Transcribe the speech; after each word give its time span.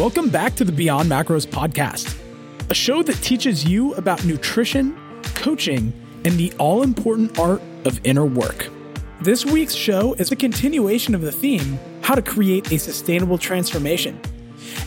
Welcome 0.00 0.30
back 0.30 0.54
to 0.54 0.64
the 0.64 0.72
Beyond 0.72 1.10
Macros 1.10 1.46
podcast, 1.46 2.18
a 2.70 2.74
show 2.74 3.02
that 3.02 3.16
teaches 3.16 3.66
you 3.66 3.92
about 3.96 4.24
nutrition, 4.24 4.98
coaching, 5.34 5.92
and 6.24 6.38
the 6.38 6.50
all 6.56 6.82
important 6.82 7.38
art 7.38 7.60
of 7.84 8.00
inner 8.02 8.24
work. 8.24 8.70
This 9.20 9.44
week's 9.44 9.74
show 9.74 10.14
is 10.14 10.32
a 10.32 10.36
continuation 10.36 11.14
of 11.14 11.20
the 11.20 11.30
theme 11.30 11.78
how 12.00 12.14
to 12.14 12.22
create 12.22 12.72
a 12.72 12.78
sustainable 12.78 13.36
transformation. 13.36 14.18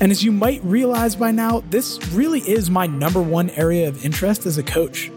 And 0.02 0.12
as 0.12 0.24
you 0.24 0.32
might 0.32 0.64
realize 0.64 1.16
by 1.16 1.30
now, 1.30 1.60
this 1.70 2.04
really 2.08 2.40
is 2.40 2.72
my 2.72 2.88
number 2.88 3.22
one 3.22 3.52
area 3.52 3.88
of 3.88 4.04
interest 4.04 4.48
as 4.48 4.58
a 4.58 4.64
coach. 4.64 5.12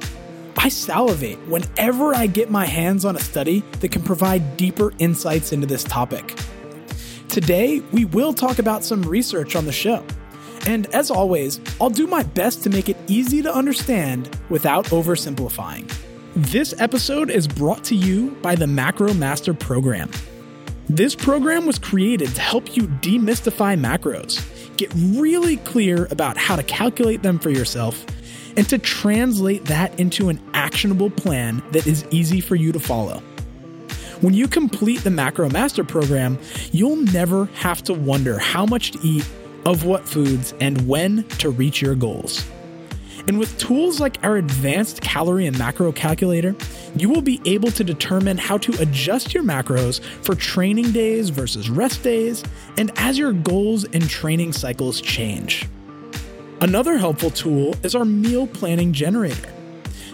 I 0.59 0.69
salivate 0.69 1.39
whenever 1.49 2.15
I 2.15 2.27
get 2.27 2.51
my 2.51 2.67
hands 2.67 3.07
on 3.07 3.17
a 3.17 3.21
study 3.21 3.61
that 3.81 3.93
can 3.93 4.03
provide 4.03 4.59
deeper 4.59 4.93
insights 4.99 5.55
into 5.55 5.67
this 5.67 5.85
topic. 5.85 6.39
Today, 7.37 7.83
we 7.93 8.07
will 8.07 8.33
talk 8.33 8.59
about 8.59 8.83
some 8.83 9.03
research 9.03 9.57
on 9.57 9.67
the 9.67 9.73
show. 9.73 10.03
And 10.67 10.87
as 10.95 11.11
always, 11.11 11.61
I'll 11.79 11.91
do 11.91 12.07
my 12.07 12.23
best 12.23 12.63
to 12.63 12.71
make 12.71 12.89
it 12.89 12.97
easy 13.09 13.43
to 13.43 13.55
understand 13.55 14.35
without 14.49 14.87
oversimplifying. 14.87 15.87
This 16.35 16.75
episode 16.81 17.29
is 17.29 17.47
brought 17.47 17.85
to 17.85 17.95
you 17.95 18.31
by 18.41 18.55
the 18.55 18.67
Macro 18.67 19.13
Master 19.13 19.53
Program. 19.53 20.11
This 20.89 21.15
program 21.15 21.67
was 21.67 21.79
created 21.79 22.35
to 22.35 22.41
help 22.41 22.75
you 22.75 22.85
demystify 22.85 23.79
macros, 23.79 24.43
get 24.79 24.91
really 24.95 25.59
clear 25.59 26.07
about 26.11 26.39
how 26.39 26.57
to 26.57 26.63
calculate 26.63 27.23
them 27.23 27.39
for 27.39 27.51
yourself, 27.51 28.03
and 28.57 28.67
to 28.71 28.79
translate 28.79 29.67
that 29.67 30.01
into 30.01 30.31
an 30.31 30.41
actionable 30.55 31.11
plan 31.11 31.63
that 31.73 31.87
is 31.87 32.07
easy 32.11 32.41
for 32.41 32.55
you 32.55 32.73
to 32.73 32.81
follow. 32.81 33.23
When 34.23 34.33
you 34.33 34.49
complete 34.49 35.05
the 35.05 35.11
Macro 35.11 35.51
Master 35.51 35.85
program, 35.85 36.39
you'll 36.73 36.97
never 36.97 37.47
have 37.57 37.83
to 37.85 37.93
wonder 37.93 38.39
how 38.39 38.65
much 38.65 38.93
to 38.93 38.99
eat, 39.07 39.29
of 39.67 39.85
what 39.85 40.09
foods, 40.09 40.55
and 40.59 40.89
when 40.89 41.25
to 41.39 41.51
reach 41.51 41.83
your 41.83 41.95
goals. 41.95 42.47
And 43.29 43.39
with 43.39 43.59
tools 43.59 44.01
like 44.01 44.17
our 44.23 44.37
advanced 44.37 45.03
calorie 45.03 45.47
and 45.47 45.59
macro 45.59 45.93
calculator, 45.93 46.55
you 46.97 47.11
will 47.11 47.21
be 47.21 47.43
able 47.45 47.71
to 47.73 47.85
determine 47.85 48.39
how 48.39 48.57
to 48.59 48.81
adjust 48.81 49.35
your 49.35 49.43
macros 49.43 50.01
for 50.01 50.35
training 50.35 50.93
days 50.93 51.29
versus 51.29 51.69
rest 51.69 52.03
days, 52.03 52.43
and 52.79 52.93
as 52.97 53.19
your 53.19 53.35
goals 53.35 53.85
and 53.85 54.09
training 54.09 54.55
cycles 54.55 55.03
change. 55.03 55.69
Another 56.63 56.97
helpful 56.97 57.31
tool 57.31 57.75
is 57.83 57.95
our 57.95 58.07
meal 58.07 58.47
planning 58.47 58.95
generator. 58.95 59.53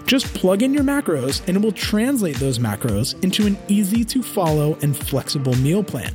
Just 0.07 0.27
plug 0.35 0.63
in 0.63 0.75
your 0.75 0.85
macros 0.85 1.47
and 1.47 1.57
it 1.57 1.61
will 1.61 1.73
translate 1.73 2.37
those 2.37 2.59
macros 2.59 3.23
into 3.23 3.47
an 3.47 3.57
easy 3.69 4.05
to 4.05 4.23
follow 4.23 4.77
and 4.83 4.97
flexible 4.97 5.55
meal 5.57 5.83
plan. 5.83 6.15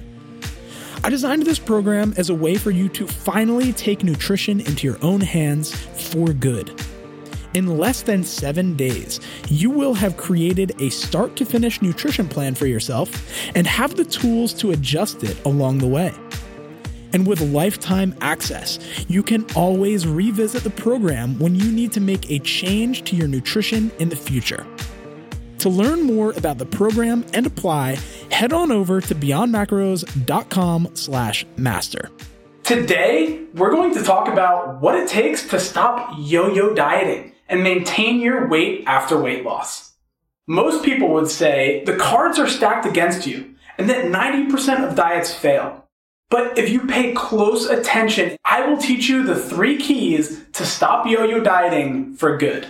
I 1.03 1.09
designed 1.09 1.43
this 1.43 1.59
program 1.59 2.13
as 2.17 2.29
a 2.29 2.35
way 2.35 2.55
for 2.55 2.71
you 2.71 2.89
to 2.89 3.07
finally 3.07 3.71
take 3.71 4.03
nutrition 4.03 4.59
into 4.59 4.87
your 4.87 4.97
own 5.01 5.21
hands 5.21 5.73
for 6.11 6.33
good. 6.33 6.71
In 7.53 7.77
less 7.77 8.01
than 8.01 8.23
seven 8.23 8.75
days, 8.75 9.19
you 9.47 9.69
will 9.69 9.93
have 9.93 10.17
created 10.17 10.79
a 10.81 10.89
start 10.89 11.35
to 11.37 11.45
finish 11.45 11.81
nutrition 11.81 12.27
plan 12.27 12.55
for 12.55 12.67
yourself 12.67 13.31
and 13.55 13.65
have 13.65 13.95
the 13.95 14.05
tools 14.05 14.53
to 14.55 14.71
adjust 14.71 15.23
it 15.23 15.43
along 15.45 15.77
the 15.77 15.87
way. 15.87 16.13
And 17.17 17.25
with 17.25 17.41
lifetime 17.41 18.13
access, 18.21 18.77
you 19.07 19.23
can 19.23 19.43
always 19.55 20.05
revisit 20.05 20.63
the 20.63 20.69
program 20.69 21.39
when 21.39 21.55
you 21.55 21.71
need 21.71 21.91
to 21.93 21.99
make 21.99 22.29
a 22.29 22.37
change 22.37 23.05
to 23.05 23.15
your 23.15 23.27
nutrition 23.27 23.91
in 23.97 24.09
the 24.09 24.15
future. 24.15 24.67
To 25.57 25.69
learn 25.69 26.03
more 26.03 26.33
about 26.33 26.59
the 26.59 26.67
program 26.67 27.25
and 27.33 27.47
apply, 27.47 27.97
head 28.29 28.53
on 28.53 28.71
over 28.71 29.01
to 29.01 29.15
beyondmacros.com 29.15 30.89
slash 30.93 31.43
master. 31.55 32.11
Today, 32.61 33.45
we're 33.55 33.71
going 33.71 33.95
to 33.95 34.03
talk 34.03 34.27
about 34.27 34.79
what 34.79 34.93
it 34.93 35.09
takes 35.09 35.49
to 35.49 35.59
stop 35.59 36.13
yo-yo 36.19 36.75
dieting 36.75 37.33
and 37.49 37.63
maintain 37.63 38.19
your 38.19 38.47
weight 38.47 38.83
after 38.85 39.19
weight 39.19 39.43
loss. 39.43 39.93
Most 40.45 40.85
people 40.85 41.07
would 41.13 41.31
say 41.31 41.83
the 41.83 41.97
cards 41.97 42.37
are 42.37 42.47
stacked 42.47 42.85
against 42.85 43.25
you 43.25 43.55
and 43.79 43.89
that 43.89 44.05
90% 44.05 44.87
of 44.87 44.95
diets 44.95 45.33
fail. 45.33 45.86
But 46.29 46.57
if 46.57 46.69
you 46.69 46.81
pay 46.81 47.13
close 47.13 47.67
attention, 47.67 48.37
I 48.43 48.67
will 48.67 48.77
teach 48.77 49.07
you 49.07 49.23
the 49.23 49.39
three 49.39 49.77
keys 49.77 50.43
to 50.53 50.65
stop 50.65 51.05
yo-yo 51.07 51.39
dieting 51.39 52.15
for 52.15 52.37
good. 52.37 52.67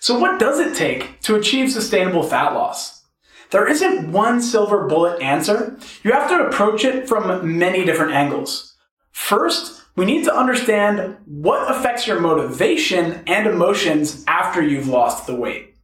So 0.00 0.18
what 0.18 0.40
does 0.40 0.58
it 0.58 0.76
take 0.76 1.20
to 1.22 1.36
achieve 1.36 1.70
sustainable 1.70 2.22
fat 2.22 2.54
loss? 2.54 3.04
There 3.50 3.68
isn't 3.68 4.12
one 4.12 4.42
silver 4.42 4.86
bullet 4.86 5.22
answer. 5.22 5.78
You 6.02 6.12
have 6.12 6.28
to 6.28 6.46
approach 6.46 6.84
it 6.84 7.08
from 7.08 7.58
many 7.58 7.84
different 7.84 8.12
angles. 8.12 8.74
First, 9.12 9.82
we 9.96 10.04
need 10.04 10.24
to 10.24 10.36
understand 10.36 11.16
what 11.24 11.70
affects 11.70 12.06
your 12.06 12.20
motivation 12.20 13.22
and 13.26 13.46
emotions 13.46 14.22
after 14.28 14.62
you've 14.62 14.86
lost 14.86 15.26
the 15.26 15.34
weight. 15.34 15.74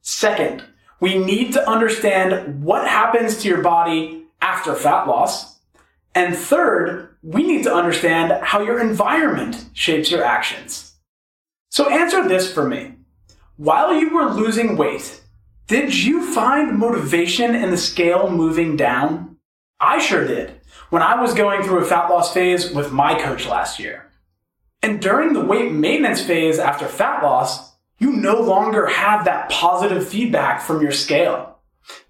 Second, 0.00 0.64
we 0.98 1.18
need 1.18 1.52
to 1.52 1.68
understand 1.68 2.64
what 2.64 2.88
happens 2.88 3.38
to 3.38 3.48
your 3.48 3.62
body 3.62 4.24
after 4.40 4.74
fat 4.74 5.06
loss. 5.06 5.53
And 6.14 6.36
third, 6.36 7.16
we 7.22 7.42
need 7.42 7.64
to 7.64 7.74
understand 7.74 8.32
how 8.42 8.60
your 8.60 8.80
environment 8.80 9.66
shapes 9.72 10.10
your 10.10 10.22
actions. 10.24 10.94
So 11.70 11.90
answer 11.90 12.28
this 12.28 12.52
for 12.52 12.68
me. 12.68 12.94
While 13.56 13.94
you 13.94 14.14
were 14.14 14.30
losing 14.30 14.76
weight, 14.76 15.20
did 15.66 15.94
you 15.94 16.32
find 16.34 16.78
motivation 16.78 17.54
in 17.54 17.70
the 17.70 17.76
scale 17.76 18.30
moving 18.30 18.76
down? 18.76 19.38
I 19.80 19.98
sure 19.98 20.26
did 20.26 20.60
when 20.90 21.02
I 21.02 21.20
was 21.20 21.34
going 21.34 21.62
through 21.62 21.78
a 21.78 21.84
fat 21.84 22.08
loss 22.08 22.32
phase 22.32 22.70
with 22.70 22.92
my 22.92 23.20
coach 23.20 23.46
last 23.46 23.80
year. 23.80 24.10
And 24.82 25.00
during 25.00 25.32
the 25.32 25.44
weight 25.44 25.72
maintenance 25.72 26.22
phase 26.22 26.58
after 26.58 26.86
fat 26.86 27.22
loss, 27.22 27.72
you 27.98 28.12
no 28.12 28.40
longer 28.40 28.86
have 28.86 29.24
that 29.24 29.50
positive 29.50 30.06
feedback 30.06 30.60
from 30.60 30.82
your 30.82 30.92
scale. 30.92 31.53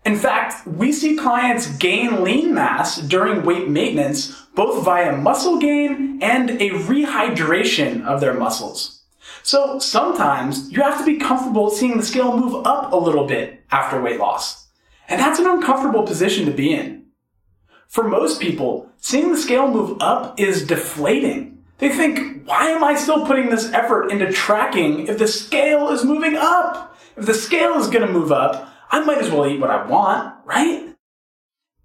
In 0.04 0.16
fact, 0.16 0.66
we 0.66 0.92
see 0.92 1.16
clients 1.16 1.66
gain 1.76 2.22
lean 2.22 2.52
mass 2.52 2.98
during 2.98 3.44
weight 3.44 3.68
maintenance 3.68 4.38
both 4.54 4.84
via 4.84 5.16
muscle 5.16 5.58
gain 5.58 6.18
and 6.22 6.50
a 6.50 6.70
rehydration 6.70 8.04
of 8.04 8.20
their 8.20 8.34
muscles. 8.34 9.02
So 9.42 9.78
sometimes 9.78 10.70
you 10.70 10.82
have 10.82 10.98
to 10.98 11.04
be 11.04 11.16
comfortable 11.16 11.70
seeing 11.70 11.96
the 11.96 12.02
scale 12.02 12.36
move 12.36 12.66
up 12.66 12.92
a 12.92 12.96
little 12.96 13.26
bit 13.26 13.62
after 13.70 14.00
weight 14.00 14.20
loss. 14.20 14.68
And 15.08 15.20
that's 15.20 15.38
an 15.38 15.46
uncomfortable 15.46 16.02
position 16.02 16.46
to 16.46 16.52
be 16.52 16.72
in. 16.72 17.06
For 17.88 18.04
most 18.04 18.40
people, 18.40 18.90
seeing 18.98 19.32
the 19.32 19.38
scale 19.38 19.68
move 19.68 19.98
up 20.00 20.38
is 20.38 20.66
deflating. 20.66 21.62
They 21.78 21.88
think, 21.90 22.46
why 22.46 22.68
am 22.68 22.84
I 22.84 22.94
still 22.94 23.26
putting 23.26 23.50
this 23.50 23.72
effort 23.72 24.10
into 24.10 24.32
tracking 24.32 25.08
if 25.08 25.18
the 25.18 25.28
scale 25.28 25.88
is 25.90 26.04
moving 26.04 26.36
up? 26.36 26.96
If 27.16 27.26
the 27.26 27.34
scale 27.34 27.74
is 27.74 27.88
going 27.88 28.06
to 28.06 28.12
move 28.12 28.32
up, 28.32 28.73
I 28.94 29.00
might 29.00 29.18
as 29.18 29.28
well 29.28 29.44
eat 29.44 29.58
what 29.58 29.70
I 29.70 29.84
want, 29.84 30.36
right? 30.44 30.94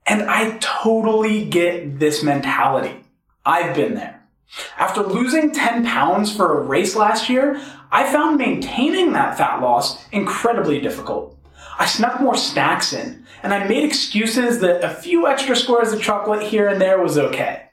And 0.05 0.29
I 0.29 0.59
totally 0.59 1.43
get 1.43 1.97
this 1.97 2.21
mentality. 2.21 3.03
I've 3.43 3.75
been 3.75 3.95
there. 3.95 4.23
After 4.77 5.01
losing 5.01 5.51
10 5.51 5.87
pounds 5.87 6.35
for 6.35 6.59
a 6.59 6.61
race 6.61 6.95
last 6.95 7.27
year, 7.27 7.59
I 7.91 8.11
found 8.11 8.37
maintaining 8.37 9.13
that 9.13 9.39
fat 9.39 9.59
loss 9.59 10.07
incredibly 10.11 10.79
difficult. 10.79 11.35
I 11.79 11.87
snuck 11.87 12.21
more 12.21 12.37
snacks 12.37 12.93
in, 12.93 13.25
and 13.41 13.55
I 13.55 13.67
made 13.67 13.85
excuses 13.85 14.59
that 14.59 14.83
a 14.83 14.93
few 14.93 15.25
extra 15.25 15.55
squares 15.55 15.91
of 15.91 16.03
chocolate 16.03 16.43
here 16.43 16.67
and 16.67 16.79
there 16.79 17.01
was 17.01 17.17
okay. 17.17 17.68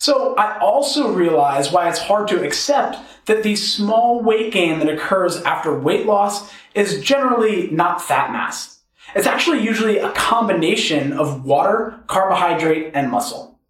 So 0.00 0.34
I 0.36 0.58
also 0.60 1.12
realize 1.12 1.70
why 1.70 1.90
it's 1.90 1.98
hard 1.98 2.26
to 2.28 2.42
accept 2.42 2.96
that 3.26 3.42
the 3.42 3.54
small 3.54 4.22
weight 4.22 4.50
gain 4.50 4.78
that 4.78 4.88
occurs 4.88 5.42
after 5.42 5.78
weight 5.78 6.06
loss 6.06 6.50
is 6.74 7.02
generally 7.02 7.70
not 7.70 8.00
fat 8.00 8.32
mass. 8.32 8.78
It's 9.14 9.26
actually 9.26 9.62
usually 9.62 9.98
a 9.98 10.10
combination 10.12 11.12
of 11.12 11.44
water, 11.44 12.00
carbohydrate, 12.06 12.92
and 12.94 13.10
muscle. 13.10 13.60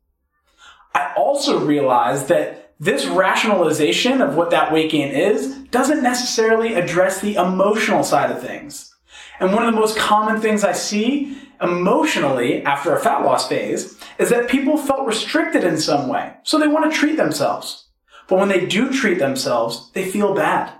I 0.94 1.12
also 1.16 1.64
realize 1.64 2.26
that 2.26 2.74
this 2.78 3.06
rationalization 3.06 4.22
of 4.22 4.36
what 4.36 4.50
that 4.50 4.72
weight 4.72 4.92
gain 4.92 5.12
is 5.12 5.56
doesn't 5.72 6.02
necessarily 6.02 6.74
address 6.74 7.20
the 7.20 7.34
emotional 7.34 8.04
side 8.04 8.30
of 8.30 8.40
things. 8.40 8.94
And 9.40 9.52
one 9.52 9.66
of 9.66 9.74
the 9.74 9.80
most 9.80 9.98
common 9.98 10.40
things 10.40 10.62
I 10.62 10.72
see 10.72 11.36
emotionally 11.60 12.62
after 12.62 12.94
a 12.94 13.00
fat 13.00 13.24
loss 13.24 13.48
phase 13.48 13.99
is 14.20 14.28
that 14.28 14.50
people 14.50 14.76
felt 14.76 15.06
restricted 15.06 15.64
in 15.64 15.78
some 15.78 16.06
way, 16.06 16.34
so 16.42 16.58
they 16.58 16.68
want 16.68 16.92
to 16.92 16.98
treat 16.98 17.16
themselves. 17.16 17.88
But 18.28 18.38
when 18.38 18.48
they 18.48 18.66
do 18.66 18.92
treat 18.92 19.18
themselves, 19.18 19.90
they 19.92 20.10
feel 20.10 20.34
bad. 20.34 20.72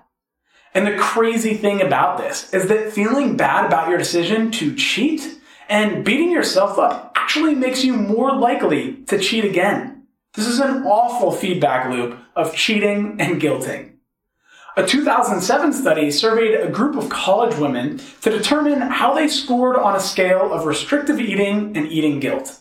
And 0.74 0.86
the 0.86 0.96
crazy 0.98 1.54
thing 1.54 1.80
about 1.80 2.18
this 2.18 2.52
is 2.52 2.68
that 2.68 2.92
feeling 2.92 3.36
bad 3.36 3.64
about 3.64 3.88
your 3.88 3.98
decision 3.98 4.50
to 4.52 4.76
cheat 4.76 5.40
and 5.68 6.04
beating 6.04 6.30
yourself 6.30 6.78
up 6.78 7.12
actually 7.16 7.54
makes 7.54 7.82
you 7.82 7.94
more 7.94 8.36
likely 8.36 8.96
to 9.06 9.18
cheat 9.18 9.44
again. 9.44 10.06
This 10.34 10.46
is 10.46 10.60
an 10.60 10.84
awful 10.84 11.32
feedback 11.32 11.90
loop 11.90 12.18
of 12.36 12.54
cheating 12.54 13.16
and 13.18 13.40
guilting. 13.40 13.94
A 14.76 14.86
2007 14.86 15.72
study 15.72 16.10
surveyed 16.10 16.60
a 16.60 16.70
group 16.70 16.94
of 16.94 17.08
college 17.08 17.56
women 17.56 18.00
to 18.20 18.30
determine 18.30 18.80
how 18.80 19.14
they 19.14 19.26
scored 19.26 19.76
on 19.76 19.96
a 19.96 20.00
scale 20.00 20.52
of 20.52 20.66
restrictive 20.66 21.18
eating 21.18 21.76
and 21.76 21.88
eating 21.88 22.20
guilt. 22.20 22.60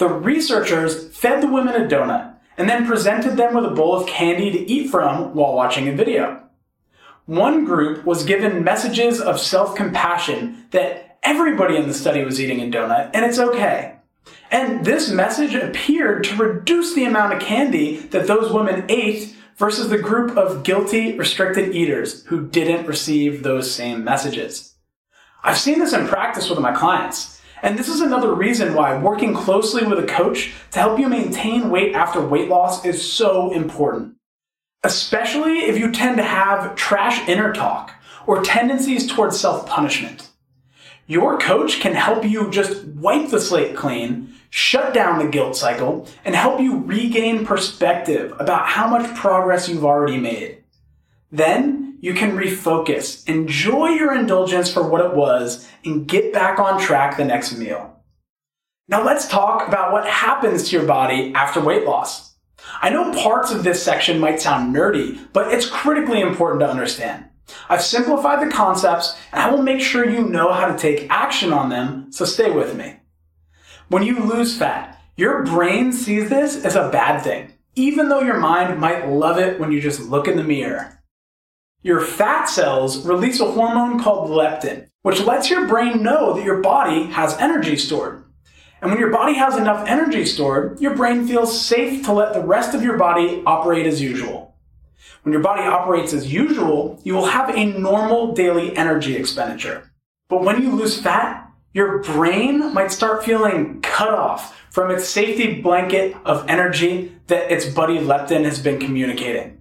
The 0.00 0.08
researchers 0.08 1.14
fed 1.14 1.42
the 1.42 1.52
women 1.52 1.74
a 1.74 1.86
donut 1.86 2.34
and 2.56 2.66
then 2.70 2.86
presented 2.86 3.36
them 3.36 3.54
with 3.54 3.66
a 3.66 3.74
bowl 3.74 3.94
of 3.94 4.08
candy 4.08 4.50
to 4.50 4.58
eat 4.58 4.88
from 4.88 5.34
while 5.34 5.52
watching 5.52 5.88
a 5.88 5.92
video. 5.94 6.42
One 7.26 7.66
group 7.66 8.06
was 8.06 8.24
given 8.24 8.64
messages 8.64 9.20
of 9.20 9.38
self 9.38 9.76
compassion 9.76 10.64
that 10.70 11.18
everybody 11.22 11.76
in 11.76 11.86
the 11.86 11.92
study 11.92 12.24
was 12.24 12.40
eating 12.40 12.62
a 12.62 12.74
donut 12.74 13.10
and 13.12 13.26
it's 13.26 13.38
okay. 13.38 13.96
And 14.50 14.86
this 14.86 15.10
message 15.10 15.54
appeared 15.54 16.24
to 16.24 16.36
reduce 16.36 16.94
the 16.94 17.04
amount 17.04 17.34
of 17.34 17.42
candy 17.42 17.96
that 17.96 18.26
those 18.26 18.50
women 18.50 18.86
ate 18.88 19.36
versus 19.58 19.90
the 19.90 19.98
group 19.98 20.34
of 20.34 20.62
guilty, 20.62 21.14
restricted 21.18 21.74
eaters 21.74 22.24
who 22.24 22.48
didn't 22.48 22.86
receive 22.86 23.42
those 23.42 23.70
same 23.70 24.02
messages. 24.02 24.76
I've 25.44 25.58
seen 25.58 25.78
this 25.78 25.92
in 25.92 26.08
practice 26.08 26.48
with 26.48 26.58
my 26.58 26.72
clients. 26.72 27.39
And 27.62 27.78
this 27.78 27.88
is 27.88 28.00
another 28.00 28.34
reason 28.34 28.74
why 28.74 28.98
working 28.98 29.34
closely 29.34 29.84
with 29.86 29.98
a 29.98 30.06
coach 30.06 30.52
to 30.72 30.78
help 30.78 30.98
you 30.98 31.08
maintain 31.08 31.70
weight 31.70 31.94
after 31.94 32.20
weight 32.20 32.48
loss 32.48 32.84
is 32.84 33.10
so 33.10 33.52
important. 33.52 34.16
Especially 34.82 35.60
if 35.60 35.78
you 35.78 35.92
tend 35.92 36.16
to 36.16 36.22
have 36.22 36.74
trash 36.74 37.28
inner 37.28 37.52
talk 37.52 37.94
or 38.26 38.42
tendencies 38.42 39.06
towards 39.06 39.38
self 39.38 39.66
punishment. 39.66 40.28
Your 41.06 41.38
coach 41.38 41.80
can 41.80 41.94
help 41.94 42.24
you 42.24 42.50
just 42.50 42.84
wipe 42.84 43.30
the 43.30 43.40
slate 43.40 43.76
clean, 43.76 44.32
shut 44.48 44.94
down 44.94 45.18
the 45.18 45.30
guilt 45.30 45.56
cycle, 45.56 46.06
and 46.24 46.36
help 46.36 46.60
you 46.60 46.78
regain 46.78 47.44
perspective 47.44 48.32
about 48.38 48.68
how 48.68 48.86
much 48.86 49.14
progress 49.16 49.68
you've 49.68 49.84
already 49.84 50.18
made. 50.18 50.62
Then 51.32 51.89
you 52.00 52.14
can 52.14 52.36
refocus, 52.36 53.28
enjoy 53.28 53.88
your 53.88 54.14
indulgence 54.14 54.72
for 54.72 54.88
what 54.88 55.04
it 55.04 55.14
was, 55.14 55.68
and 55.84 56.08
get 56.08 56.32
back 56.32 56.58
on 56.58 56.80
track 56.80 57.16
the 57.16 57.24
next 57.24 57.56
meal. 57.56 58.02
Now 58.88 59.04
let's 59.04 59.28
talk 59.28 59.68
about 59.68 59.92
what 59.92 60.06
happens 60.06 60.68
to 60.68 60.76
your 60.76 60.86
body 60.86 61.32
after 61.34 61.60
weight 61.60 61.84
loss. 61.84 62.34
I 62.82 62.90
know 62.90 63.12
parts 63.12 63.52
of 63.52 63.64
this 63.64 63.82
section 63.82 64.18
might 64.18 64.40
sound 64.40 64.74
nerdy, 64.74 65.20
but 65.32 65.52
it's 65.52 65.68
critically 65.68 66.20
important 66.20 66.60
to 66.60 66.70
understand. 66.70 67.26
I've 67.68 67.82
simplified 67.82 68.46
the 68.46 68.52
concepts 68.52 69.16
and 69.32 69.42
I 69.42 69.50
will 69.50 69.62
make 69.62 69.80
sure 69.80 70.08
you 70.08 70.26
know 70.26 70.52
how 70.52 70.66
to 70.66 70.78
take 70.78 71.10
action 71.10 71.52
on 71.52 71.68
them, 71.68 72.10
so 72.12 72.24
stay 72.24 72.50
with 72.50 72.76
me. 72.76 72.96
When 73.88 74.02
you 74.02 74.20
lose 74.20 74.56
fat, 74.56 75.00
your 75.16 75.44
brain 75.44 75.92
sees 75.92 76.30
this 76.30 76.64
as 76.64 76.76
a 76.76 76.90
bad 76.90 77.22
thing, 77.22 77.52
even 77.74 78.08
though 78.08 78.22
your 78.22 78.38
mind 78.38 78.80
might 78.80 79.08
love 79.08 79.38
it 79.38 79.60
when 79.60 79.70
you 79.70 79.80
just 79.80 80.00
look 80.00 80.28
in 80.28 80.36
the 80.36 80.44
mirror. 80.44 80.99
Your 81.82 82.02
fat 82.02 82.44
cells 82.44 83.06
release 83.06 83.40
a 83.40 83.50
hormone 83.50 84.02
called 84.02 84.28
leptin, 84.28 84.88
which 85.00 85.22
lets 85.22 85.48
your 85.48 85.66
brain 85.66 86.02
know 86.02 86.34
that 86.34 86.44
your 86.44 86.60
body 86.60 87.04
has 87.04 87.38
energy 87.38 87.76
stored. 87.76 88.24
And 88.82 88.90
when 88.90 89.00
your 89.00 89.10
body 89.10 89.34
has 89.34 89.56
enough 89.56 89.88
energy 89.88 90.26
stored, 90.26 90.78
your 90.78 90.94
brain 90.94 91.26
feels 91.26 91.58
safe 91.58 92.04
to 92.04 92.12
let 92.12 92.34
the 92.34 92.44
rest 92.44 92.74
of 92.74 92.82
your 92.82 92.98
body 92.98 93.42
operate 93.46 93.86
as 93.86 94.02
usual. 94.02 94.56
When 95.22 95.32
your 95.32 95.42
body 95.42 95.62
operates 95.62 96.12
as 96.12 96.30
usual, 96.30 97.00
you 97.02 97.14
will 97.14 97.26
have 97.26 97.48
a 97.48 97.64
normal 97.64 98.32
daily 98.32 98.76
energy 98.76 99.16
expenditure. 99.16 99.90
But 100.28 100.42
when 100.42 100.62
you 100.62 100.72
lose 100.72 101.00
fat, 101.00 101.50
your 101.72 102.02
brain 102.02 102.74
might 102.74 102.92
start 102.92 103.24
feeling 103.24 103.80
cut 103.80 104.12
off 104.12 104.60
from 104.70 104.90
its 104.90 105.08
safety 105.08 105.60
blanket 105.62 106.14
of 106.26 106.48
energy 106.48 107.12
that 107.28 107.50
its 107.50 107.66
buddy 107.66 107.98
leptin 107.98 108.44
has 108.44 108.58
been 108.58 108.78
communicating. 108.78 109.59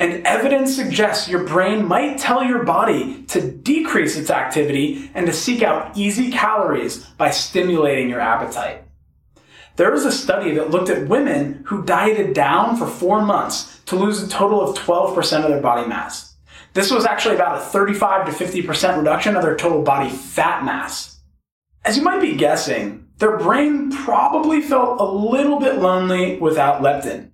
And 0.00 0.26
evidence 0.26 0.74
suggests 0.74 1.28
your 1.28 1.44
brain 1.44 1.86
might 1.86 2.18
tell 2.18 2.42
your 2.42 2.64
body 2.64 3.22
to 3.24 3.50
decrease 3.50 4.16
its 4.16 4.30
activity 4.30 5.10
and 5.14 5.26
to 5.26 5.32
seek 5.32 5.62
out 5.62 5.94
easy 5.94 6.30
calories 6.30 7.04
by 7.18 7.30
stimulating 7.30 8.08
your 8.08 8.18
appetite. 8.20 8.82
There 9.76 9.92
was 9.92 10.06
a 10.06 10.12
study 10.12 10.52
that 10.52 10.70
looked 10.70 10.88
at 10.88 11.06
women 11.06 11.64
who 11.66 11.84
dieted 11.84 12.32
down 12.32 12.76
for 12.76 12.86
four 12.86 13.20
months 13.20 13.80
to 13.86 13.96
lose 13.96 14.22
a 14.22 14.28
total 14.28 14.62
of 14.62 14.76
12% 14.78 15.44
of 15.44 15.50
their 15.50 15.60
body 15.60 15.86
mass. 15.86 16.34
This 16.72 16.90
was 16.90 17.04
actually 17.04 17.34
about 17.34 17.58
a 17.58 17.64
35 17.66 18.26
to 18.26 18.44
50% 18.44 18.98
reduction 18.98 19.36
of 19.36 19.42
their 19.42 19.56
total 19.56 19.82
body 19.82 20.08
fat 20.08 20.64
mass. 20.64 21.20
As 21.84 21.98
you 21.98 22.02
might 22.02 22.22
be 22.22 22.36
guessing, 22.36 23.06
their 23.18 23.36
brain 23.36 23.90
probably 23.90 24.62
felt 24.62 24.98
a 24.98 25.04
little 25.04 25.60
bit 25.60 25.76
lonely 25.76 26.38
without 26.38 26.80
leptin. 26.80 27.29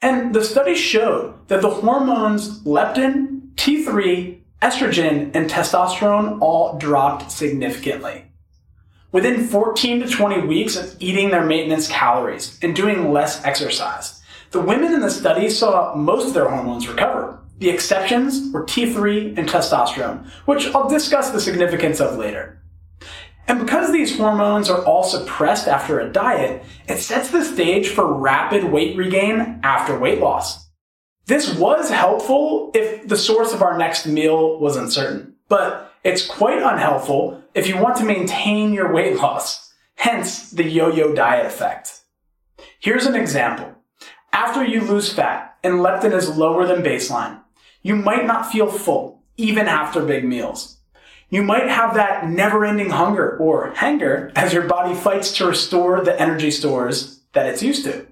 And 0.00 0.32
the 0.32 0.44
study 0.44 0.76
showed 0.76 1.48
that 1.48 1.60
the 1.60 1.70
hormones 1.70 2.62
leptin, 2.62 3.52
T3, 3.56 4.38
estrogen, 4.62 5.34
and 5.34 5.50
testosterone 5.50 6.40
all 6.40 6.78
dropped 6.78 7.32
significantly. 7.32 8.24
Within 9.10 9.46
14 9.48 10.00
to 10.00 10.08
20 10.08 10.46
weeks 10.46 10.76
of 10.76 10.94
eating 11.00 11.30
their 11.30 11.44
maintenance 11.44 11.88
calories 11.88 12.58
and 12.62 12.76
doing 12.76 13.12
less 13.12 13.44
exercise, 13.44 14.22
the 14.52 14.60
women 14.60 14.94
in 14.94 15.00
the 15.00 15.10
study 15.10 15.50
saw 15.50 15.94
most 15.96 16.28
of 16.28 16.34
their 16.34 16.48
hormones 16.48 16.88
recover. 16.88 17.40
The 17.58 17.70
exceptions 17.70 18.52
were 18.52 18.64
T3 18.64 19.36
and 19.36 19.48
testosterone, 19.48 20.28
which 20.44 20.66
I'll 20.74 20.88
discuss 20.88 21.30
the 21.30 21.40
significance 21.40 22.00
of 22.00 22.16
later. 22.16 22.57
And 23.48 23.58
because 23.58 23.90
these 23.90 24.16
hormones 24.16 24.68
are 24.68 24.84
all 24.84 25.02
suppressed 25.02 25.68
after 25.68 25.98
a 25.98 26.12
diet, 26.12 26.62
it 26.86 26.98
sets 26.98 27.30
the 27.30 27.42
stage 27.42 27.88
for 27.88 28.12
rapid 28.12 28.64
weight 28.64 28.94
regain 28.96 29.60
after 29.62 29.98
weight 29.98 30.20
loss. 30.20 30.68
This 31.24 31.54
was 31.54 31.90
helpful 31.90 32.70
if 32.74 33.08
the 33.08 33.16
source 33.16 33.54
of 33.54 33.62
our 33.62 33.76
next 33.76 34.06
meal 34.06 34.60
was 34.60 34.76
uncertain, 34.76 35.34
but 35.48 35.94
it's 36.04 36.26
quite 36.26 36.62
unhelpful 36.62 37.42
if 37.54 37.66
you 37.66 37.78
want 37.78 37.96
to 37.96 38.04
maintain 38.04 38.72
your 38.72 38.92
weight 38.92 39.16
loss, 39.16 39.72
hence 39.96 40.50
the 40.50 40.64
yo-yo 40.64 41.14
diet 41.14 41.46
effect. 41.46 42.02
Here's 42.80 43.06
an 43.06 43.16
example. 43.16 43.74
After 44.32 44.64
you 44.64 44.82
lose 44.82 45.12
fat 45.12 45.56
and 45.64 45.76
leptin 45.76 46.12
is 46.12 46.36
lower 46.36 46.66
than 46.66 46.82
baseline, 46.82 47.40
you 47.82 47.96
might 47.96 48.26
not 48.26 48.50
feel 48.52 48.70
full, 48.70 49.22
even 49.36 49.68
after 49.68 50.04
big 50.04 50.24
meals. 50.24 50.77
You 51.30 51.42
might 51.42 51.68
have 51.68 51.94
that 51.94 52.28
never 52.28 52.64
ending 52.64 52.90
hunger 52.90 53.36
or 53.36 53.72
hanger 53.74 54.32
as 54.34 54.52
your 54.52 54.66
body 54.66 54.94
fights 54.94 55.36
to 55.36 55.46
restore 55.46 56.02
the 56.02 56.18
energy 56.20 56.50
stores 56.50 57.20
that 57.34 57.46
it's 57.46 57.62
used 57.62 57.84
to. 57.84 58.06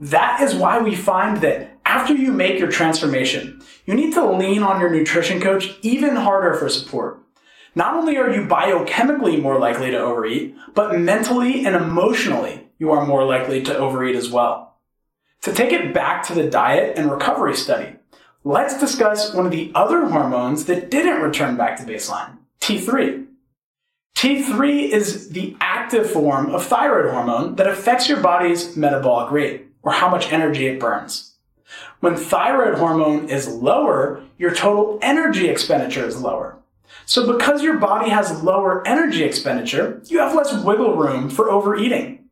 That 0.00 0.40
is 0.40 0.54
why 0.54 0.80
we 0.80 0.96
find 0.96 1.36
that 1.42 1.78
after 1.84 2.12
you 2.12 2.32
make 2.32 2.58
your 2.58 2.70
transformation, 2.70 3.62
you 3.86 3.94
need 3.94 4.14
to 4.14 4.28
lean 4.28 4.64
on 4.64 4.80
your 4.80 4.90
nutrition 4.90 5.40
coach 5.40 5.76
even 5.82 6.16
harder 6.16 6.54
for 6.54 6.68
support. 6.68 7.20
Not 7.76 7.94
only 7.94 8.16
are 8.16 8.30
you 8.30 8.46
biochemically 8.46 9.40
more 9.40 9.58
likely 9.58 9.92
to 9.92 9.98
overeat, 9.98 10.56
but 10.74 10.98
mentally 10.98 11.64
and 11.64 11.76
emotionally, 11.76 12.68
you 12.78 12.90
are 12.90 13.06
more 13.06 13.24
likely 13.24 13.62
to 13.62 13.76
overeat 13.76 14.16
as 14.16 14.30
well. 14.30 14.76
To 15.42 15.52
take 15.52 15.72
it 15.72 15.94
back 15.94 16.24
to 16.24 16.34
the 16.34 16.50
diet 16.50 16.98
and 16.98 17.10
recovery 17.10 17.54
study, 17.54 17.96
let's 18.44 18.78
discuss 18.78 19.32
one 19.34 19.46
of 19.46 19.52
the 19.52 19.72
other 19.74 20.06
hormones 20.06 20.66
that 20.66 20.90
didn't 20.90 21.22
return 21.22 21.56
back 21.56 21.78
to 21.78 21.84
baseline, 21.84 22.36
T3. 22.60 23.26
T3 24.14 24.88
is 24.90 25.30
the 25.30 25.56
active 25.60 26.10
form 26.10 26.54
of 26.54 26.64
thyroid 26.64 27.10
hormone 27.10 27.56
that 27.56 27.66
affects 27.66 28.08
your 28.08 28.20
body's 28.20 28.76
metabolic 28.76 29.30
rate, 29.30 29.66
or 29.82 29.92
how 29.92 30.08
much 30.08 30.32
energy 30.32 30.66
it 30.66 30.78
burns. 30.78 31.34
When 32.00 32.16
thyroid 32.16 32.78
hormone 32.78 33.28
is 33.28 33.48
lower, 33.48 34.22
your 34.38 34.54
total 34.54 34.98
energy 35.02 35.48
expenditure 35.48 36.06
is 36.06 36.20
lower. 36.20 36.58
So 37.06 37.32
because 37.32 37.62
your 37.62 37.78
body 37.78 38.10
has 38.10 38.42
lower 38.42 38.86
energy 38.86 39.24
expenditure, 39.24 40.02
you 40.06 40.18
have 40.18 40.34
less 40.34 40.54
wiggle 40.62 40.96
room 40.96 41.28
for 41.28 41.50
overeating. 41.50 42.23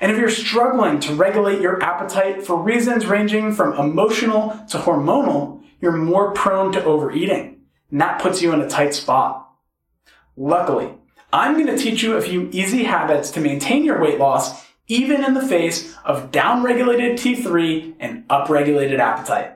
And 0.00 0.10
if 0.10 0.18
you're 0.18 0.30
struggling 0.30 0.98
to 1.00 1.14
regulate 1.14 1.60
your 1.60 1.82
appetite 1.82 2.46
for 2.46 2.60
reasons 2.60 3.06
ranging 3.06 3.52
from 3.52 3.78
emotional 3.78 4.58
to 4.70 4.78
hormonal, 4.78 5.62
you're 5.80 5.92
more 5.92 6.32
prone 6.32 6.72
to 6.72 6.82
overeating. 6.84 7.60
And 7.90 8.00
that 8.00 8.20
puts 8.20 8.40
you 8.40 8.52
in 8.52 8.60
a 8.60 8.68
tight 8.68 8.94
spot. 8.94 9.48
Luckily, 10.36 10.94
I'm 11.32 11.54
going 11.54 11.66
to 11.66 11.76
teach 11.76 12.02
you 12.02 12.14
a 12.16 12.22
few 12.22 12.48
easy 12.50 12.84
habits 12.84 13.30
to 13.32 13.40
maintain 13.40 13.84
your 13.84 14.00
weight 14.00 14.18
loss 14.18 14.66
even 14.86 15.24
in 15.24 15.34
the 15.34 15.46
face 15.46 15.94
of 16.04 16.32
downregulated 16.32 17.12
T3 17.12 17.94
and 18.00 18.26
upregulated 18.28 18.98
appetite. 18.98 19.52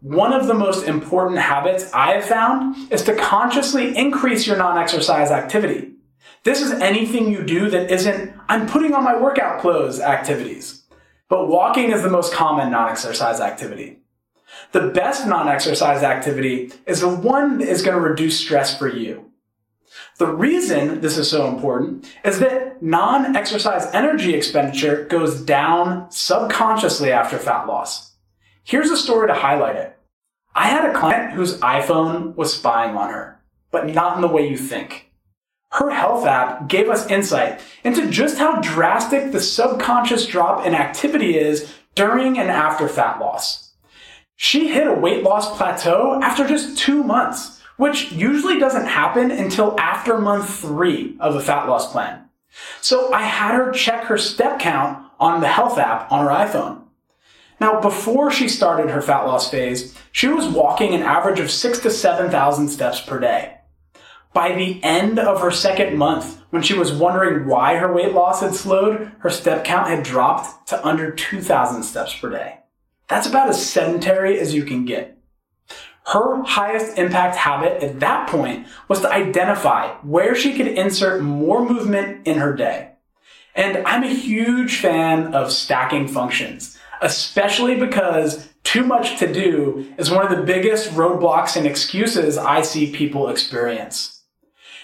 One 0.00 0.32
of 0.32 0.46
the 0.46 0.54
most 0.54 0.86
important 0.86 1.38
habits 1.38 1.92
I 1.92 2.12
have 2.12 2.24
found 2.24 2.90
is 2.90 3.02
to 3.04 3.14
consciously 3.14 3.96
increase 3.96 4.46
your 4.46 4.56
non-exercise 4.56 5.30
activity. 5.30 5.91
This 6.44 6.60
is 6.60 6.72
anything 6.72 7.30
you 7.30 7.44
do 7.44 7.70
that 7.70 7.90
isn't, 7.90 8.34
I'm 8.48 8.66
putting 8.68 8.94
on 8.94 9.04
my 9.04 9.16
workout 9.16 9.60
clothes 9.60 10.00
activities. 10.00 10.82
But 11.28 11.48
walking 11.48 11.92
is 11.92 12.02
the 12.02 12.10
most 12.10 12.32
common 12.32 12.70
non-exercise 12.70 13.40
activity. 13.40 13.98
The 14.72 14.88
best 14.88 15.26
non-exercise 15.26 16.02
activity 16.02 16.72
is 16.84 17.00
the 17.00 17.08
one 17.08 17.58
that 17.58 17.68
is 17.68 17.82
going 17.82 17.96
to 17.96 18.08
reduce 18.08 18.40
stress 18.40 18.76
for 18.76 18.88
you. 18.88 19.30
The 20.18 20.26
reason 20.26 21.00
this 21.00 21.16
is 21.16 21.30
so 21.30 21.46
important 21.46 22.06
is 22.24 22.40
that 22.40 22.82
non-exercise 22.82 23.86
energy 23.94 24.34
expenditure 24.34 25.04
goes 25.04 25.40
down 25.40 26.10
subconsciously 26.10 27.12
after 27.12 27.38
fat 27.38 27.66
loss. 27.66 28.14
Here's 28.64 28.90
a 28.90 28.96
story 28.96 29.28
to 29.28 29.34
highlight 29.34 29.76
it. 29.76 29.96
I 30.54 30.66
had 30.66 30.90
a 30.90 30.98
client 30.98 31.32
whose 31.32 31.58
iPhone 31.60 32.34
was 32.34 32.52
spying 32.52 32.96
on 32.96 33.10
her, 33.10 33.40
but 33.70 33.88
not 33.88 34.16
in 34.16 34.22
the 34.22 34.28
way 34.28 34.48
you 34.48 34.56
think. 34.56 35.11
Her 35.72 35.90
health 35.90 36.26
app 36.26 36.68
gave 36.68 36.90
us 36.90 37.06
insight 37.06 37.60
into 37.82 38.10
just 38.10 38.38
how 38.38 38.60
drastic 38.60 39.32
the 39.32 39.40
subconscious 39.40 40.26
drop 40.26 40.66
in 40.66 40.74
activity 40.74 41.38
is 41.38 41.72
during 41.94 42.38
and 42.38 42.50
after 42.50 42.88
fat 42.88 43.18
loss. 43.18 43.72
She 44.36 44.68
hit 44.68 44.86
a 44.86 44.92
weight 44.92 45.22
loss 45.22 45.56
plateau 45.56 46.20
after 46.22 46.46
just 46.46 46.76
two 46.76 47.02
months, 47.02 47.62
which 47.78 48.12
usually 48.12 48.58
doesn't 48.58 48.84
happen 48.84 49.30
until 49.30 49.78
after 49.80 50.18
month 50.18 50.58
three 50.58 51.16
of 51.20 51.36
a 51.36 51.40
fat 51.40 51.66
loss 51.66 51.90
plan. 51.90 52.28
So 52.82 53.10
I 53.10 53.22
had 53.22 53.54
her 53.54 53.72
check 53.72 54.04
her 54.04 54.18
step 54.18 54.58
count 54.58 55.06
on 55.18 55.40
the 55.40 55.48
health 55.48 55.78
app 55.78 56.12
on 56.12 56.26
her 56.26 56.30
iPhone. 56.30 56.82
Now, 57.60 57.80
before 57.80 58.30
she 58.30 58.48
started 58.48 58.90
her 58.90 59.00
fat 59.00 59.22
loss 59.22 59.50
phase, 59.50 59.96
she 60.10 60.28
was 60.28 60.46
walking 60.48 60.94
an 60.94 61.02
average 61.02 61.40
of 61.40 61.50
six 61.50 61.78
to 61.78 61.90
7,000 61.90 62.68
steps 62.68 63.00
per 63.00 63.18
day. 63.18 63.56
By 64.32 64.54
the 64.54 64.82
end 64.82 65.18
of 65.18 65.40
her 65.40 65.50
second 65.50 65.98
month, 65.98 66.40
when 66.50 66.62
she 66.62 66.74
was 66.74 66.92
wondering 66.92 67.46
why 67.46 67.76
her 67.76 67.92
weight 67.92 68.12
loss 68.12 68.40
had 68.40 68.54
slowed, 68.54 69.12
her 69.18 69.30
step 69.30 69.64
count 69.64 69.88
had 69.88 70.02
dropped 70.02 70.68
to 70.68 70.86
under 70.86 71.10
2,000 71.10 71.82
steps 71.82 72.16
per 72.18 72.30
day. 72.30 72.58
That's 73.08 73.26
about 73.26 73.50
as 73.50 73.64
sedentary 73.64 74.38
as 74.40 74.54
you 74.54 74.64
can 74.64 74.86
get. 74.86 75.18
Her 76.06 76.42
highest 76.42 76.98
impact 76.98 77.36
habit 77.36 77.82
at 77.82 78.00
that 78.00 78.28
point 78.28 78.66
was 78.88 79.00
to 79.00 79.12
identify 79.12 79.88
where 80.02 80.34
she 80.34 80.54
could 80.54 80.66
insert 80.66 81.22
more 81.22 81.64
movement 81.64 82.26
in 82.26 82.38
her 82.38 82.54
day. 82.54 82.92
And 83.54 83.86
I'm 83.86 84.02
a 84.02 84.08
huge 84.08 84.78
fan 84.78 85.34
of 85.34 85.52
stacking 85.52 86.08
functions, 86.08 86.78
especially 87.02 87.76
because 87.76 88.48
too 88.64 88.82
much 88.82 89.18
to 89.18 89.30
do 89.30 89.92
is 89.98 90.10
one 90.10 90.24
of 90.24 90.36
the 90.36 90.44
biggest 90.44 90.90
roadblocks 90.92 91.56
and 91.56 91.66
excuses 91.66 92.38
I 92.38 92.62
see 92.62 92.92
people 92.92 93.28
experience. 93.28 94.21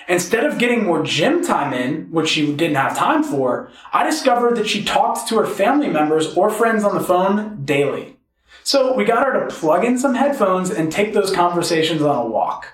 Instead 0.09 0.45
of 0.45 0.59
getting 0.59 0.85
more 0.85 1.03
gym 1.03 1.45
time 1.45 1.75
in, 1.75 2.11
which 2.11 2.31
she 2.31 2.55
didn't 2.55 2.77
have 2.77 2.97
time 2.97 3.23
for, 3.23 3.71
I 3.93 4.05
discovered 4.05 4.57
that 4.57 4.67
she 4.67 4.83
talked 4.83 5.29
to 5.29 5.37
her 5.37 5.47
family 5.47 5.89
members 5.89 6.35
or 6.35 6.49
friends 6.49 6.83
on 6.83 6.95
the 6.95 7.05
phone 7.05 7.63
daily. 7.67 8.17
So 8.65 8.95
we 8.95 9.05
got 9.05 9.27
her 9.27 9.47
to 9.47 9.55
plug 9.55 9.85
in 9.85 9.99
some 9.99 10.15
headphones 10.15 10.71
and 10.71 10.91
take 10.91 11.13
those 11.13 11.31
conversations 11.31 12.01
on 12.01 12.17
a 12.17 12.27
walk. 12.27 12.73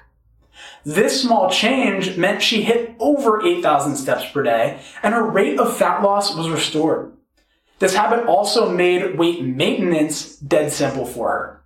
This 0.85 1.21
small 1.21 1.51
change 1.51 2.17
meant 2.17 2.41
she 2.43 2.63
hit 2.63 2.95
over 3.01 3.45
8,000 3.45 3.97
steps 3.97 4.31
per 4.31 4.45
day 4.45 4.81
and 5.03 5.13
her 5.13 5.25
rate 5.25 5.59
of 5.59 5.77
fat 5.77 6.03
loss 6.03 6.37
was 6.37 6.49
restored. 6.49 7.13
This 7.81 7.97
habit 7.97 8.27
also 8.27 8.71
made 8.71 9.19
weight 9.19 9.43
maintenance 9.43 10.37
dead 10.37 10.73
simple 10.73 11.07
for 11.07 11.29
her. 11.31 11.64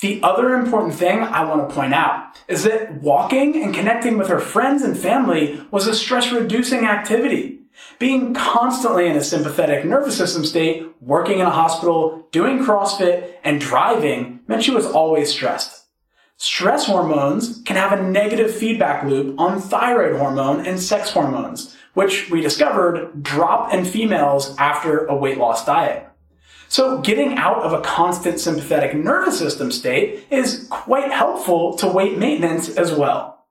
The 0.00 0.22
other 0.22 0.54
important 0.54 0.94
thing 0.94 1.20
I 1.20 1.44
want 1.44 1.68
to 1.68 1.74
point 1.74 1.94
out 1.94 2.36
is 2.48 2.64
that 2.64 3.00
walking 3.00 3.62
and 3.62 3.74
connecting 3.74 4.18
with 4.18 4.28
her 4.28 4.40
friends 4.40 4.82
and 4.82 4.96
family 4.96 5.62
was 5.70 5.86
a 5.86 5.94
stress 5.94 6.30
reducing 6.30 6.84
activity. 6.84 7.60
Being 7.98 8.34
constantly 8.34 9.06
in 9.06 9.16
a 9.16 9.24
sympathetic 9.24 9.86
nervous 9.86 10.16
system 10.16 10.44
state, 10.44 10.86
working 11.00 11.38
in 11.38 11.46
a 11.46 11.50
hospital, 11.50 12.28
doing 12.30 12.58
CrossFit, 12.58 13.34
and 13.42 13.58
driving 13.58 14.40
meant 14.46 14.64
she 14.64 14.70
was 14.70 14.86
always 14.86 15.30
stressed. 15.30 15.84
Stress 16.36 16.86
hormones 16.86 17.62
can 17.64 17.76
have 17.76 17.98
a 17.98 18.02
negative 18.02 18.54
feedback 18.54 19.02
loop 19.04 19.40
on 19.40 19.60
thyroid 19.60 20.18
hormone 20.18 20.66
and 20.66 20.78
sex 20.78 21.10
hormones, 21.10 21.74
which 21.94 22.30
we 22.30 22.42
discovered 22.42 23.22
drop 23.22 23.72
in 23.72 23.86
females 23.86 24.54
after 24.58 25.06
a 25.06 25.16
weight 25.16 25.38
loss 25.38 25.64
diet. 25.64 26.05
So 26.76 26.98
getting 26.98 27.38
out 27.38 27.62
of 27.62 27.72
a 27.72 27.80
constant 27.80 28.38
sympathetic 28.38 28.94
nervous 28.94 29.38
system 29.38 29.72
state 29.72 30.26
is 30.30 30.66
quite 30.68 31.10
helpful 31.10 31.74
to 31.76 31.86
weight 31.86 32.18
maintenance 32.18 32.68
as 32.68 32.92
well. 32.92 33.46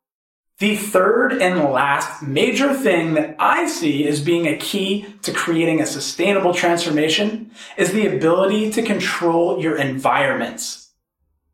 The 0.59 0.75
third 0.75 1.41
and 1.41 1.71
last 1.71 2.21
major 2.21 2.71
thing 2.71 3.15
that 3.15 3.35
I 3.39 3.67
see 3.67 4.07
as 4.07 4.21
being 4.21 4.45
a 4.45 4.57
key 4.57 5.07
to 5.23 5.33
creating 5.33 5.81
a 5.81 5.87
sustainable 5.87 6.53
transformation 6.53 7.49
is 7.77 7.93
the 7.93 8.15
ability 8.15 8.69
to 8.73 8.83
control 8.83 9.59
your 9.59 9.75
environments. 9.75 10.91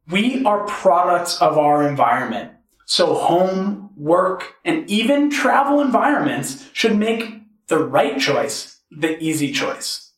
We 0.10 0.44
are 0.44 0.68
products 0.68 1.42
of 1.42 1.58
our 1.58 1.88
environment. 1.88 2.52
So 2.86 3.14
home, 3.14 3.92
work, 3.96 4.56
and 4.66 4.90
even 4.90 5.30
travel 5.30 5.80
environments 5.80 6.70
should 6.74 6.98
make 6.98 7.44
the 7.68 7.82
right 7.82 8.20
choice 8.20 8.82
the 8.92 9.18
easy 9.24 9.54
choice. 9.54 10.11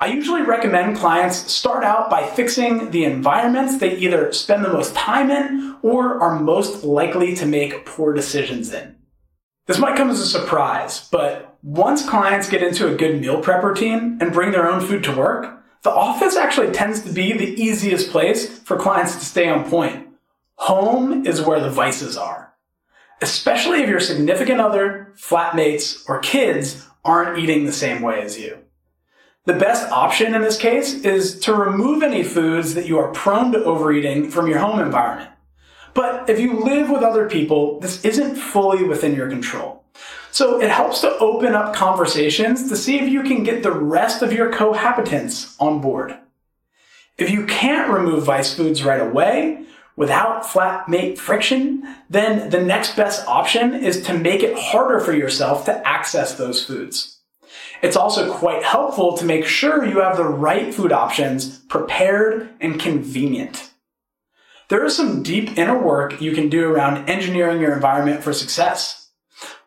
I 0.00 0.06
usually 0.06 0.42
recommend 0.42 0.96
clients 0.96 1.50
start 1.50 1.82
out 1.82 2.08
by 2.08 2.24
fixing 2.24 2.92
the 2.92 3.04
environments 3.04 3.78
they 3.78 3.96
either 3.96 4.32
spend 4.32 4.64
the 4.64 4.72
most 4.72 4.94
time 4.94 5.28
in 5.28 5.76
or 5.82 6.22
are 6.22 6.38
most 6.38 6.84
likely 6.84 7.34
to 7.34 7.46
make 7.46 7.84
poor 7.84 8.12
decisions 8.12 8.72
in. 8.72 8.94
This 9.66 9.80
might 9.80 9.96
come 9.96 10.08
as 10.08 10.20
a 10.20 10.26
surprise, 10.26 11.08
but 11.10 11.58
once 11.64 12.08
clients 12.08 12.48
get 12.48 12.62
into 12.62 12.86
a 12.86 12.94
good 12.94 13.20
meal 13.20 13.40
prep 13.40 13.64
routine 13.64 14.18
and 14.20 14.32
bring 14.32 14.52
their 14.52 14.70
own 14.70 14.80
food 14.80 15.02
to 15.02 15.16
work, 15.16 15.64
the 15.82 15.90
office 15.90 16.36
actually 16.36 16.72
tends 16.72 17.02
to 17.02 17.12
be 17.12 17.32
the 17.32 17.60
easiest 17.60 18.10
place 18.10 18.60
for 18.60 18.76
clients 18.76 19.16
to 19.16 19.24
stay 19.24 19.48
on 19.48 19.68
point. 19.68 20.06
Home 20.58 21.26
is 21.26 21.42
where 21.42 21.60
the 21.60 21.70
vices 21.70 22.16
are. 22.16 22.54
Especially 23.20 23.82
if 23.82 23.88
your 23.88 24.00
significant 24.00 24.60
other, 24.60 25.12
flatmates, 25.16 26.04
or 26.08 26.20
kids 26.20 26.86
aren't 27.04 27.38
eating 27.38 27.64
the 27.64 27.72
same 27.72 28.00
way 28.00 28.22
as 28.22 28.38
you. 28.38 28.58
The 29.48 29.54
best 29.54 29.90
option 29.90 30.34
in 30.34 30.42
this 30.42 30.58
case 30.58 30.92
is 30.92 31.40
to 31.40 31.54
remove 31.54 32.02
any 32.02 32.22
foods 32.22 32.74
that 32.74 32.84
you 32.84 32.98
are 32.98 33.10
prone 33.12 33.50
to 33.52 33.64
overeating 33.64 34.28
from 34.28 34.46
your 34.46 34.58
home 34.58 34.78
environment. 34.78 35.30
But 35.94 36.28
if 36.28 36.38
you 36.38 36.62
live 36.62 36.90
with 36.90 37.02
other 37.02 37.30
people, 37.30 37.80
this 37.80 38.04
isn't 38.04 38.36
fully 38.36 38.84
within 38.84 39.14
your 39.14 39.30
control. 39.30 39.84
So 40.32 40.60
it 40.60 40.68
helps 40.68 41.00
to 41.00 41.16
open 41.16 41.54
up 41.54 41.74
conversations 41.74 42.68
to 42.68 42.76
see 42.76 42.98
if 42.98 43.08
you 43.08 43.22
can 43.22 43.42
get 43.42 43.62
the 43.62 43.72
rest 43.72 44.20
of 44.20 44.34
your 44.34 44.52
cohabitants 44.52 45.56
on 45.58 45.80
board. 45.80 46.14
If 47.16 47.30
you 47.30 47.46
can't 47.46 47.90
remove 47.90 48.24
vice 48.24 48.52
foods 48.52 48.84
right 48.84 49.00
away, 49.00 49.64
without 49.96 50.44
flatmate 50.44 51.16
friction, 51.16 51.88
then 52.10 52.50
the 52.50 52.60
next 52.60 52.96
best 52.96 53.26
option 53.26 53.72
is 53.72 54.02
to 54.02 54.12
make 54.12 54.42
it 54.42 54.58
harder 54.58 55.00
for 55.00 55.14
yourself 55.14 55.64
to 55.64 55.88
access 55.88 56.34
those 56.34 56.62
foods. 56.62 57.17
It's 57.80 57.96
also 57.96 58.32
quite 58.32 58.64
helpful 58.64 59.16
to 59.16 59.24
make 59.24 59.46
sure 59.46 59.84
you 59.84 60.00
have 60.00 60.16
the 60.16 60.24
right 60.24 60.74
food 60.74 60.92
options 60.92 61.58
prepared 61.66 62.50
and 62.60 62.80
convenient. 62.80 63.70
There 64.68 64.84
is 64.84 64.96
some 64.96 65.22
deep 65.22 65.56
inner 65.56 65.78
work 65.78 66.20
you 66.20 66.32
can 66.32 66.48
do 66.48 66.68
around 66.68 67.08
engineering 67.08 67.60
your 67.60 67.72
environment 67.72 68.22
for 68.22 68.32
success. 68.32 69.10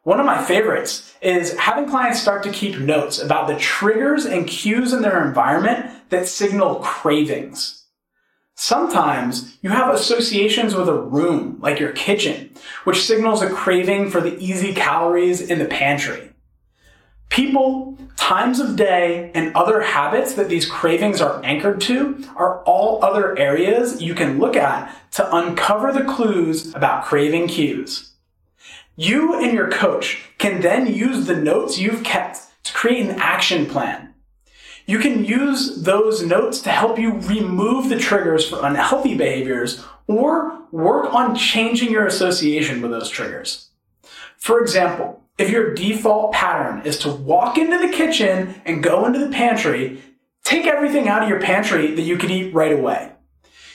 One 0.03 0.19
of 0.19 0.25
my 0.25 0.43
favorites 0.43 1.15
is 1.21 1.57
having 1.57 1.87
clients 1.87 2.19
start 2.19 2.43
to 2.43 2.51
keep 2.51 2.79
notes 2.79 3.19
about 3.19 3.47
the 3.47 3.55
triggers 3.55 4.25
and 4.25 4.47
cues 4.47 4.93
in 4.93 5.01
their 5.01 5.25
environment 5.25 6.09
that 6.09 6.27
signal 6.27 6.75
cravings. 6.75 7.85
Sometimes 8.55 9.57
you 9.61 9.69
have 9.69 9.93
associations 9.93 10.75
with 10.75 10.89
a 10.89 10.93
room, 11.01 11.57
like 11.61 11.79
your 11.79 11.93
kitchen, 11.93 12.51
which 12.83 13.03
signals 13.03 13.41
a 13.41 13.49
craving 13.49 14.09
for 14.09 14.21
the 14.21 14.37
easy 14.37 14.73
calories 14.73 15.41
in 15.41 15.59
the 15.59 15.65
pantry 15.65 16.30
people, 17.31 17.97
times 18.17 18.59
of 18.59 18.75
day, 18.75 19.31
and 19.33 19.55
other 19.55 19.81
habits 19.81 20.33
that 20.33 20.49
these 20.49 20.69
cravings 20.69 21.19
are 21.19 21.43
anchored 21.43 21.81
to 21.81 22.23
are 22.35 22.61
all 22.63 23.03
other 23.03 23.37
areas 23.39 24.01
you 24.01 24.13
can 24.13 24.37
look 24.37 24.55
at 24.55 24.93
to 25.11 25.35
uncover 25.35 25.91
the 25.91 26.03
clues 26.03 26.75
about 26.75 27.05
craving 27.05 27.47
cues. 27.47 28.11
You 28.95 29.41
and 29.41 29.53
your 29.53 29.71
coach 29.71 30.23
can 30.37 30.61
then 30.61 30.93
use 30.93 31.25
the 31.25 31.35
notes 31.35 31.79
you've 31.79 32.03
kept 32.03 32.41
to 32.65 32.73
create 32.73 33.09
an 33.09 33.19
action 33.19 33.65
plan. 33.65 34.13
You 34.85 34.99
can 34.99 35.23
use 35.23 35.83
those 35.83 36.21
notes 36.21 36.59
to 36.61 36.69
help 36.69 36.99
you 36.99 37.13
remove 37.13 37.87
the 37.87 37.97
triggers 37.97 38.47
for 38.47 38.65
unhealthy 38.65 39.15
behaviors 39.15 39.83
or 40.07 40.59
work 40.71 41.13
on 41.13 41.35
changing 41.35 41.91
your 41.91 42.05
association 42.05 42.81
with 42.81 42.91
those 42.91 43.09
triggers. 43.09 43.69
For 44.37 44.61
example, 44.61 45.20
if 45.37 45.49
your 45.49 45.73
default 45.73 46.33
pattern 46.33 46.81
is 46.85 46.99
to 46.99 47.11
walk 47.11 47.57
into 47.57 47.77
the 47.77 47.93
kitchen 47.93 48.61
and 48.65 48.83
go 48.83 49.05
into 49.05 49.19
the 49.19 49.31
pantry, 49.31 50.01
take 50.43 50.67
everything 50.67 51.07
out 51.07 51.23
of 51.23 51.29
your 51.29 51.41
pantry 51.41 51.95
that 51.95 52.01
you 52.01 52.17
can 52.17 52.29
eat 52.29 52.53
right 52.53 52.71
away. 52.71 53.11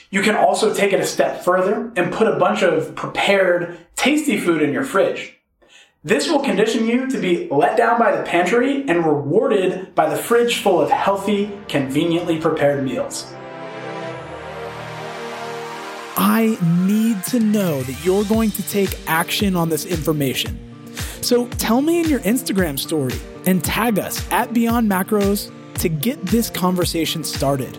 You 0.09 0.21
can 0.21 0.35
also 0.35 0.73
take 0.73 0.93
it 0.93 1.01
a 1.01 1.05
step 1.05 1.43
further 1.43 1.91
and 1.97 2.13
put 2.13 2.27
a 2.27 2.39
bunch 2.39 2.63
of 2.63 2.95
prepared, 2.95 3.77
tasty 3.95 4.39
food 4.39 4.61
in 4.61 4.71
your 4.71 4.85
fridge. 4.85 5.33
This 6.03 6.29
will 6.29 6.39
condition 6.39 6.87
you 6.87 7.09
to 7.09 7.17
be 7.19 7.49
let 7.49 7.75
down 7.75 7.99
by 7.99 8.15
the 8.15 8.23
pantry 8.23 8.87
and 8.87 9.05
rewarded 9.05 9.93
by 9.93 10.07
the 10.07 10.15
fridge 10.15 10.61
full 10.61 10.79
of 10.79 10.89
healthy, 10.89 11.51
conveniently 11.67 12.39
prepared 12.39 12.85
meals. 12.85 13.33
I 16.15 16.57
need 16.85 17.23
to 17.25 17.39
know 17.39 17.83
that 17.83 18.05
you're 18.05 18.23
going 18.23 18.51
to 18.51 18.63
take 18.69 18.97
action 19.07 19.55
on 19.55 19.69
this 19.69 19.85
information. 19.85 20.66
So 21.21 21.47
tell 21.47 21.81
me 21.81 21.99
in 21.99 22.09
your 22.09 22.19
Instagram 22.21 22.79
story 22.79 23.15
and 23.45 23.63
tag 23.63 23.99
us 23.99 24.29
at 24.31 24.53
Beyond 24.53 24.89
Macros 24.89 25.51
to 25.79 25.89
get 25.89 26.21
this 26.25 26.49
conversation 26.49 27.23
started. 27.23 27.77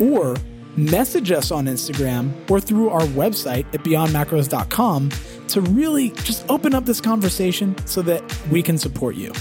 Or 0.00 0.36
message 0.76 1.30
us 1.30 1.50
on 1.50 1.66
Instagram 1.66 2.32
or 2.50 2.60
through 2.60 2.90
our 2.90 3.02
website 3.02 3.66
at 3.74 3.82
beyondmacros.com 3.84 5.10
to 5.48 5.60
really 5.60 6.10
just 6.10 6.48
open 6.48 6.74
up 6.74 6.86
this 6.86 7.00
conversation 7.00 7.76
so 7.86 8.02
that 8.02 8.22
we 8.50 8.62
can 8.62 8.78
support 8.78 9.16
you. 9.16 9.32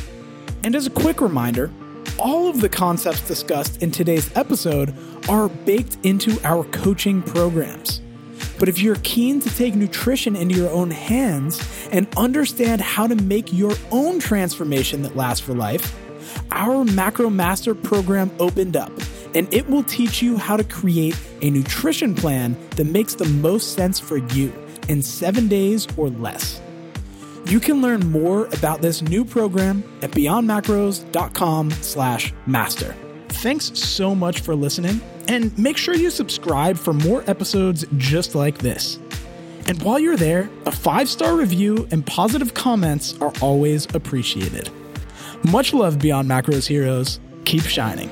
And 0.64 0.76
as 0.76 0.88
a 0.88 0.90
quick 0.90 1.22
reminder, 1.22 1.72
all 2.18 2.50
of 2.50 2.62
the 2.62 2.70
concepts 2.70 3.22
discussed 3.28 3.82
in 3.82 3.92
today's 3.92 4.36
episode 4.36 4.94
are 5.30 5.48
baked 5.48 5.98
into 6.04 6.38
our 6.44 6.64
coaching 6.66 7.22
programs. 7.22 8.02
But 8.58 8.70
if 8.70 8.80
you're 8.80 8.98
keen 9.04 9.40
to 9.42 9.50
take 9.56 9.76
nutrition 9.76 10.36
into 10.36 10.56
your 10.56 10.70
own 10.70 10.92
hands 10.92 11.62
and 11.92 12.08
understand 12.18 12.82
how 12.82 13.08
to 13.08 13.16
make 13.16 13.54
your 13.54 13.74
own 13.92 14.20
transformation 14.20 15.02
that 15.04 15.16
lasts 15.16 15.46
for 15.46 15.54
life, 15.54 15.96
our 16.52 16.84
Macro 16.84 17.30
Master 17.30 17.74
program 17.74 18.32
opened 18.40 18.76
up 18.76 18.92
and 19.36 19.52
it 19.54 19.70
will 19.70 19.84
teach 19.84 20.22
you 20.22 20.38
how 20.38 20.58
to 20.58 20.64
create 20.64 21.18
a 21.42 21.50
nutrition 21.50 22.16
plan 22.16 22.58
that 22.76 22.86
makes 22.86 23.16
the 23.16 23.26
most 23.26 23.74
sense 23.74 24.00
for 24.00 24.18
you 24.18 24.52
in 24.88 25.02
seven 25.02 25.48
days 25.48 25.88
or 25.98 26.10
less. 26.10 26.62
You 27.46 27.60
can 27.60 27.82
learn 27.82 28.12
more 28.12 28.48
about 28.48 28.82
this 28.82 29.02
new 29.02 29.24
program 29.24 29.84
at 30.02 30.12
beyondmacros.com 30.12 31.72
slash 31.72 32.34
master. 32.46 32.96
Thanks 33.30 33.66
so 33.80 34.14
much 34.14 34.42
for 34.42 34.56
listening, 34.56 35.00
and 35.30 35.58
make 35.58 35.78
sure 35.78 35.94
you 35.94 36.10
subscribe 36.10 36.76
for 36.76 36.92
more 36.92 37.24
episodes 37.28 37.86
just 37.98 38.36
like 38.36 38.58
this. 38.58 39.00
And 39.68 39.82
while 39.84 40.00
you're 40.00 40.18
there, 40.18 40.50
a 40.66 40.72
five 40.72 41.08
star 41.08 41.36
review 41.36 41.88
and 41.92 42.06
positive 42.06 42.56
comments 42.56 43.16
are 43.22 43.32
always 43.40 43.86
appreciated. 43.94 44.70
Much 45.44 45.74
love, 45.74 46.00
Beyond 46.00 46.28
Macros 46.28 46.68
heroes. 46.68 47.20
Keep 47.46 47.64
shining. 47.64 48.12